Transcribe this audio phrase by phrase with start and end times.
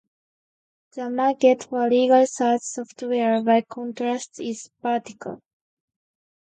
[0.95, 5.43] The market for "legal research software", by contrast, is "vertical".